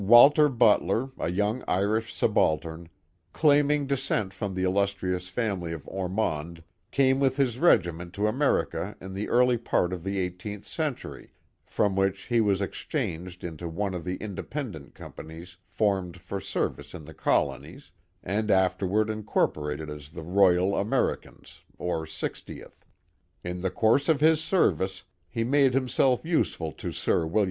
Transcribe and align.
Walter 0.07 0.49
Butler, 0.49 1.09
a 1.19 1.29
young 1.29 1.63
Irish 1.67 2.11
subaltern, 2.11 2.89
claiming 3.33 3.85
descent 3.85 4.33
from 4.33 4.55
the 4.55 4.63
illustrious 4.63 5.27
family 5.27 5.73
of 5.73 5.87
Ormonde, 5.87 6.63
came 6.89 7.19
with 7.19 7.37
his 7.37 7.59
regiment 7.59 8.11
to 8.15 8.25
America 8.25 8.95
in 8.99 9.13
the 9.13 9.29
early 9.29 9.57
j»art 9.59 9.93
of 9.93 10.03
the 10.03 10.27
iSth 10.27 10.65
century, 10.65 11.33
from 11.67 11.95
which 11.95 12.23
he 12.23 12.41
was 12.41 12.61
exchanged 12.61 13.43
into 13.43 13.69
one 13.69 13.93
of 13.93 14.03
the 14.03 14.15
independent 14.15 14.95
companies 14.95 15.57
formed 15.67 16.19
for 16.19 16.41
ser 16.41 16.69
vice 16.69 16.95
in 16.95 17.05
the 17.05 17.13
colonies, 17.13 17.91
and 18.23 18.49
afterward 18.49 19.07
incorporated 19.07 19.87
as 19.87 20.09
the 20.09 20.23
Royal 20.23 20.71
.Ameri 20.71 21.21
cans 21.21 21.59
nr 21.79 22.07
60th, 22.07 22.73
In 23.43 23.61
the 23.61 23.69
course 23.69 24.09
of 24.09 24.19
his 24.19 24.43
service 24.43 25.03
he 25.29 25.43
made 25.43 25.75
himself 25.75 26.25
useful 26.25 26.71
to 26.71 26.91
Sir 26.91 27.27
Willi. 27.27 27.39